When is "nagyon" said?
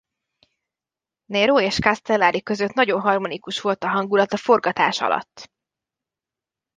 2.73-3.01